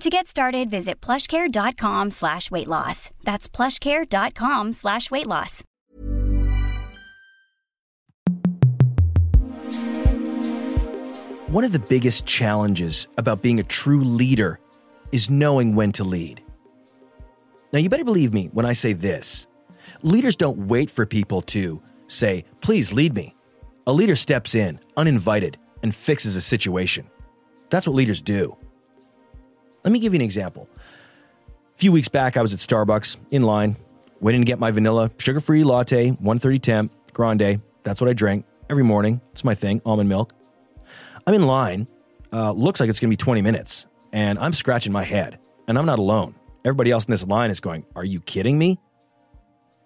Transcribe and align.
To 0.00 0.10
get 0.10 0.26
started, 0.26 0.68
visit 0.68 1.00
plushcare.com 1.00 2.10
slash 2.10 2.50
weight 2.50 2.68
loss. 2.68 3.10
That's 3.24 3.48
plushcare.com 3.48 4.74
slash 4.74 5.10
weight 5.10 5.26
loss. 5.26 5.64
One 11.48 11.64
of 11.64 11.72
the 11.72 11.82
biggest 11.88 12.26
challenges 12.26 13.08
about 13.16 13.40
being 13.40 13.58
a 13.58 13.62
true 13.62 14.00
leader 14.00 14.60
is 15.12 15.30
knowing 15.30 15.74
when 15.74 15.92
to 15.92 16.04
lead. 16.04 16.42
Now, 17.72 17.78
you 17.78 17.88
better 17.88 18.04
believe 18.04 18.34
me 18.34 18.50
when 18.52 18.66
I 18.66 18.74
say 18.74 18.92
this 18.92 19.46
leaders 20.02 20.36
don't 20.36 20.66
wait 20.68 20.90
for 20.90 21.06
people 21.06 21.40
to 21.42 21.80
say, 22.08 22.44
please 22.60 22.92
lead 22.92 23.14
me. 23.14 23.34
A 23.86 23.92
leader 23.92 24.16
steps 24.16 24.54
in, 24.54 24.78
uninvited, 24.96 25.56
and 25.82 25.94
fixes 25.94 26.36
a 26.36 26.42
situation. 26.42 27.08
That's 27.70 27.86
what 27.86 27.96
leaders 27.96 28.20
do. 28.20 28.56
Let 29.86 29.92
me 29.92 30.00
give 30.00 30.14
you 30.14 30.18
an 30.18 30.24
example. 30.24 30.68
A 31.48 31.78
few 31.78 31.92
weeks 31.92 32.08
back, 32.08 32.36
I 32.36 32.42
was 32.42 32.52
at 32.52 32.58
Starbucks 32.58 33.18
in 33.30 33.44
line, 33.44 33.76
waiting 34.20 34.40
to 34.40 34.44
get 34.44 34.58
my 34.58 34.72
vanilla 34.72 35.12
sugar 35.18 35.38
free 35.38 35.62
latte, 35.62 36.08
130 36.08 36.58
temp, 36.58 36.92
grande. 37.12 37.62
That's 37.84 38.00
what 38.00 38.10
I 38.10 38.12
drink 38.12 38.46
every 38.68 38.82
morning. 38.82 39.20
It's 39.30 39.44
my 39.44 39.54
thing, 39.54 39.80
almond 39.86 40.08
milk. 40.08 40.32
I'm 41.24 41.34
in 41.34 41.46
line. 41.46 41.86
Uh, 42.32 42.50
looks 42.50 42.80
like 42.80 42.90
it's 42.90 42.98
going 42.98 43.10
to 43.10 43.12
be 43.12 43.16
20 43.16 43.42
minutes, 43.42 43.86
and 44.12 44.40
I'm 44.40 44.52
scratching 44.54 44.92
my 44.92 45.04
head. 45.04 45.38
And 45.68 45.78
I'm 45.78 45.86
not 45.86 46.00
alone. 46.00 46.34
Everybody 46.64 46.90
else 46.90 47.04
in 47.04 47.12
this 47.12 47.24
line 47.24 47.52
is 47.52 47.60
going, 47.60 47.86
Are 47.94 48.04
you 48.04 48.18
kidding 48.18 48.58
me? 48.58 48.80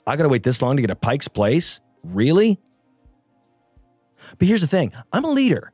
I 0.06 0.16
got 0.16 0.22
to 0.22 0.30
wait 0.30 0.44
this 0.44 0.62
long 0.62 0.76
to 0.76 0.82
get 0.82 0.90
a 0.90 0.96
Pike's 0.96 1.28
Place? 1.28 1.82
Really? 2.02 2.58
But 4.38 4.48
here's 4.48 4.62
the 4.62 4.66
thing 4.66 4.94
I'm 5.12 5.26
a 5.26 5.30
leader. 5.30 5.72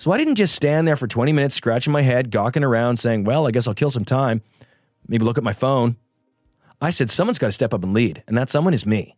So 0.00 0.12
I 0.12 0.16
didn't 0.16 0.36
just 0.36 0.54
stand 0.54 0.88
there 0.88 0.96
for 0.96 1.06
20 1.06 1.30
minutes 1.30 1.56
scratching 1.56 1.92
my 1.92 2.00
head, 2.00 2.30
gawking 2.30 2.64
around, 2.64 2.96
saying, 2.96 3.24
Well, 3.24 3.46
I 3.46 3.50
guess 3.50 3.68
I'll 3.68 3.74
kill 3.74 3.90
some 3.90 4.06
time, 4.06 4.40
maybe 5.06 5.26
look 5.26 5.36
at 5.36 5.44
my 5.44 5.52
phone. 5.52 5.98
I 6.80 6.88
said, 6.88 7.10
Someone's 7.10 7.38
got 7.38 7.48
to 7.48 7.52
step 7.52 7.74
up 7.74 7.84
and 7.84 7.92
lead, 7.92 8.24
and 8.26 8.34
that 8.38 8.48
someone 8.48 8.72
is 8.72 8.86
me. 8.86 9.14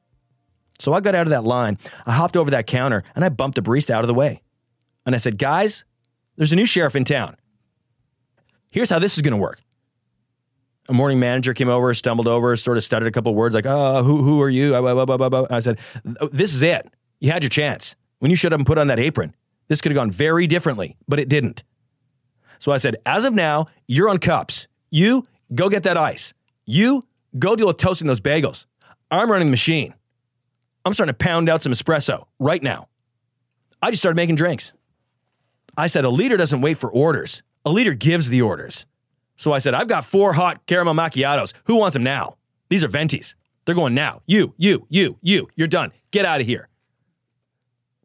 So 0.81 0.93
I 0.93 0.99
got 0.99 1.15
out 1.15 1.29
of 1.29 1.31
that 1.31 1.45
line, 1.45 1.79
I 2.05 2.15
hopped 2.15 2.37
over 2.37 2.51
that 2.51 2.67
counter, 2.67 3.05
and 3.15 3.25
I 3.25 3.29
bumped 3.29 3.55
the 3.55 3.63
barista 3.63 3.91
out 3.91 4.01
of 4.01 4.09
the 4.09 4.15
way. 4.15 4.43
And 5.07 5.15
I 5.15 5.19
said, 5.19 5.39
Guys, 5.39 5.85
there's 6.35 6.53
a 6.53 6.57
new 6.57 6.67
sheriff 6.67 6.97
in 6.97 7.05
town. 7.05 7.37
Here's 8.69 8.91
how 8.91 8.99
this 8.99 9.15
is 9.15 9.23
going 9.23 9.35
to 9.35 9.41
work. 9.41 9.61
A 10.89 10.93
morning 10.93 11.21
manager 11.21 11.55
came 11.55 11.69
over, 11.69 11.95
stumbled 11.95 12.27
over, 12.27 12.57
sort 12.57 12.77
of 12.77 12.83
stuttered 12.83 13.07
a 13.07 13.13
couple 13.13 13.33
words 13.37 13.55
like, 13.55 13.67
oh, 13.67 14.03
who, 14.03 14.25
who 14.25 14.43
are 14.43 14.51
you? 14.51 14.75
I 14.75 15.61
said, 15.61 15.79
this 16.33 16.53
is 16.53 16.65
it. 16.65 16.93
You 17.21 17.31
had 17.31 17.45
your 17.45 17.51
chance. 17.51 17.95
When 18.19 18.33
you 18.33 18.37
showed 18.37 18.53
up 18.53 18.59
and 18.59 18.67
put 18.67 18.79
on 18.79 18.89
that 18.89 18.99
apron, 18.99 19.33
this 19.69 19.81
could 19.81 19.93
have 19.93 19.97
gone 19.97 20.11
very 20.11 20.47
differently, 20.47 20.97
but 21.09 21.19
it 21.19 21.29
didn't. 21.29 21.65
So 22.59 22.73
I 22.73 22.77
said, 22.77 22.97
as 23.05 23.25
of 23.25 23.33
now, 23.33 23.67
you're 23.89 24.09
on 24.09 24.19
cups. 24.19 24.69
You 24.91 25.25
go 25.55 25.69
get 25.69 25.83
that 25.85 25.97
ice. 25.97 26.33
You 26.65 27.05
go 27.39 27.57
deal 27.57 27.67
with 27.67 27.79
toasting 27.79 28.07
those 28.07 28.21
bagels. 28.21 28.67
I'm 29.11 29.31
running 29.31 29.49
the 29.49 29.53
machine. 29.53 29.95
I'm 30.85 30.93
starting 30.93 31.15
to 31.15 31.19
pound 31.19 31.49
out 31.49 31.63
some 31.63 31.73
espresso 31.73 32.27
right 32.39 32.63
now. 32.63 32.89
I 33.81 33.91
just 33.91 34.03
started 34.03 34.17
making 34.17 34.37
drinks. 34.37 34.73
I 35.77 35.87
said, 35.87 36.05
a 36.05 36.11
leader 36.11 36.37
doesn't 36.37 36.61
wait 36.61 36.77
for 36.77 36.91
orders. 36.91 37.43
A 37.65 37.71
leader 37.71 37.95
gives 37.95 38.29
the 38.29 38.43
orders. 38.43 38.87
So 39.37 39.53
I 39.53 39.59
said, 39.59 39.75
I've 39.75 39.89
got 39.89 40.05
four 40.05 40.35
hot 40.35 40.67
caramel 40.67 40.95
macchiatos. 40.95 41.55
Who 41.65 41.77
wants 41.77 41.95
them 41.95 42.03
now? 42.03 42.37
These 42.69 42.85
are 42.85 42.89
ventis. 42.89 43.35
They're 43.65 43.75
going 43.75 43.95
now. 43.95 44.23
You, 44.27 44.55
you, 44.57 44.87
you, 44.89 45.19
you. 45.23 45.49
You're 45.57 45.69
done. 45.69 45.93
Get 46.11 46.25
out 46.25 46.41
of 46.41 46.47
here. 46.47 46.69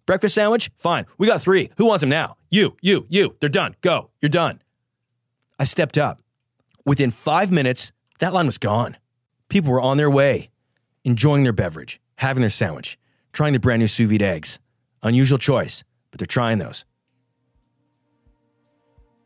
Breakfast 0.08 0.34
sandwich? 0.34 0.72
Fine. 0.78 1.06
We 1.18 1.28
got 1.28 1.42
three. 1.42 1.70
Who 1.78 1.86
wants 1.86 2.02
them 2.02 2.10
now? 2.10 2.38
You, 2.50 2.78
you, 2.82 3.06
you. 3.10 3.36
They're 3.40 3.50
done. 3.50 3.76
Go. 3.82 4.10
You're 4.22 4.30
done. 4.30 4.62
I 5.60 5.66
stepped 5.66 5.98
up. 5.98 6.22
Within 6.86 7.12
five 7.12 7.52
minutes, 7.52 7.92
that 8.20 8.34
line 8.34 8.46
was 8.46 8.58
gone. 8.58 8.96
People 9.50 9.72
were 9.72 9.82
on 9.82 9.98
their 9.98 10.10
way, 10.10 10.50
enjoying 11.04 11.44
their 11.44 11.54
beverage, 11.54 12.00
having 12.16 12.42
their 12.42 12.50
sandwich, 12.50 12.98
trying 13.34 13.52
the 13.52 13.60
brand 13.60 13.82
new 13.82 13.88
sous 13.88 14.10
vide 14.10 14.22
eggs. 14.22 14.60
Unusual 15.04 15.38
choice, 15.38 15.84
but 16.10 16.20
they're 16.20 16.26
trying 16.26 16.60
those. 16.60 16.86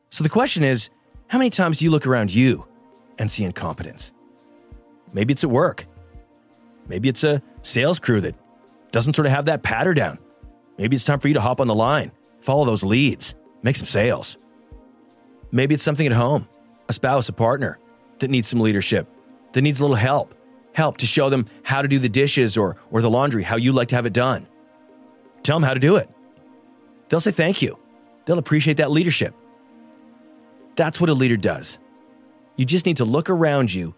So 0.09 0.23
the 0.23 0.29
question 0.29 0.63
is 0.63 0.89
how 1.27 1.37
many 1.37 1.51
times 1.51 1.77
do 1.77 1.85
you 1.85 1.91
look 1.91 2.07
around 2.07 2.33
you 2.33 2.65
and 3.19 3.31
see 3.31 3.43
incompetence? 3.43 4.11
Maybe 5.13 5.31
it's 5.31 5.43
at 5.43 5.51
work. 5.51 5.85
Maybe 6.87 7.07
it's 7.07 7.23
a 7.23 7.43
sales 7.61 7.99
crew 7.99 8.19
that 8.21 8.35
doesn't 8.91 9.15
sort 9.15 9.27
of 9.27 9.31
have 9.31 9.45
that 9.45 9.61
patter 9.61 9.93
down. 9.93 10.17
Maybe 10.77 10.95
it's 10.95 11.05
time 11.05 11.19
for 11.19 11.27
you 11.27 11.33
to 11.35 11.41
hop 11.41 11.59
on 11.59 11.67
the 11.67 11.75
line, 11.75 12.11
follow 12.39 12.65
those 12.65 12.83
leads, 12.83 13.35
make 13.61 13.75
some 13.75 13.85
sales. 13.85 14.37
Maybe 15.51 15.75
it's 15.75 15.83
something 15.83 16.07
at 16.07 16.13
home, 16.13 16.47
a 16.89 16.93
spouse, 16.93 17.29
a 17.29 17.33
partner 17.33 17.79
that 18.19 18.29
needs 18.29 18.47
some 18.47 18.59
leadership, 18.59 19.07
that 19.53 19.61
needs 19.61 19.79
a 19.79 19.83
little 19.83 19.95
help, 19.95 20.33
help 20.73 20.97
to 20.97 21.05
show 21.05 21.29
them 21.29 21.45
how 21.63 21.81
to 21.81 21.87
do 21.87 21.99
the 21.99 22.09
dishes 22.09 22.57
or, 22.57 22.77
or 22.89 23.01
the 23.01 23.09
laundry, 23.09 23.43
how 23.43 23.57
you 23.57 23.73
like 23.73 23.89
to 23.89 23.95
have 23.95 24.05
it 24.05 24.13
done. 24.13 24.47
Tell 25.43 25.57
them 25.57 25.63
how 25.63 25.73
to 25.73 25.79
do 25.79 25.97
it. 25.97 26.09
They'll 27.09 27.19
say 27.19 27.31
thank 27.31 27.61
you. 27.61 27.77
They'll 28.25 28.39
appreciate 28.39 28.77
that 28.77 28.91
leadership. 28.91 29.35
That's 30.75 31.01
what 31.01 31.09
a 31.09 31.13
leader 31.13 31.37
does. 31.37 31.79
You 32.55 32.65
just 32.65 32.85
need 32.85 32.97
to 32.97 33.05
look 33.05 33.29
around 33.29 33.73
you 33.73 33.95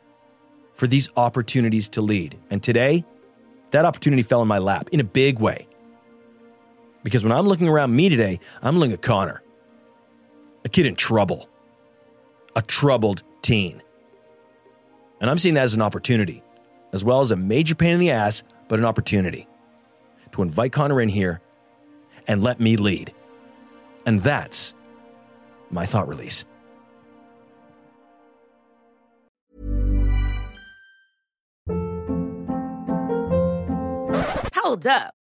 for 0.74 0.88
these 0.88 1.10
opportunities 1.16 1.90
to 1.90 2.02
lead. 2.02 2.40
And 2.50 2.64
today, 2.64 3.06
that 3.72 3.86
opportunity 3.86 4.24
fell 4.24 4.42
in 4.42 4.48
my 4.48 4.58
lap 4.58 4.90
in 4.92 5.00
a 5.00 5.04
big 5.04 5.40
way. 5.40 5.68
Because 7.04 7.24
when 7.24 7.34
I'm 7.34 7.48
looking 7.48 7.68
around 7.68 7.96
me 7.96 8.10
today, 8.10 8.40
I'm 8.62 8.80
looking 8.80 8.94
at 8.94 9.02
Connor, 9.02 9.44
a 10.64 10.70
kid 10.70 10.86
in 10.86 10.96
trouble, 10.96 11.50
a 12.56 12.62
troubled 12.62 13.24
teen. 13.42 13.82
And 15.20 15.30
I'm 15.30 15.38
seeing 15.38 15.56
that 15.56 15.64
as 15.64 15.74
an 15.74 15.82
opportunity, 15.82 16.42
as 16.94 17.04
well 17.04 17.22
as 17.22 17.32
a 17.32 17.36
major 17.36 17.76
pain 17.76 17.94
in 17.94 18.00
the 18.00 18.12
ass, 18.12 18.44
but 18.68 18.80
an 18.80 18.86
opportunity 18.86 19.48
to 20.32 20.42
invite 20.42 20.72
Connor 20.72 21.02
in 21.02 21.10
here 21.10 21.42
and 22.28 22.42
let 22.42 22.60
me 22.60 22.78
lead. 22.78 23.14
And 24.06 24.22
that's 24.22 24.74
my 25.70 25.86
thought 25.86 26.08
release. 26.08 26.46
Hold 34.56 34.88
up. 34.88 35.14